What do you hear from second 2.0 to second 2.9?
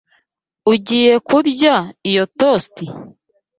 iyo toast?